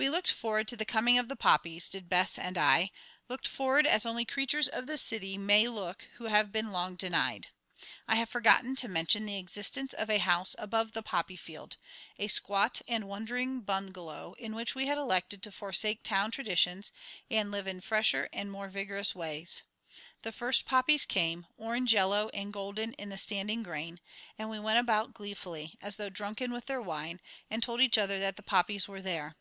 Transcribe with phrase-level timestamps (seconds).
[0.00, 2.90] We looked forward to the coming of the poppies, did Bess and I,
[3.28, 7.48] looked forward as only creatures of the city may look who have been long denied.
[8.08, 11.76] I have forgotten to mention the existence of a house above the poppy field,
[12.18, 16.92] a squat and wandering bungalow in which we had elected to forsake town traditions
[17.30, 19.64] and live in fresher and more vigorous ways.
[20.22, 24.00] The first poppies came, orange yellow and golden in the standing grain,
[24.38, 27.20] and we went about gleefully, as though drunken with their wine,
[27.50, 29.36] and told each other that the poppies were there.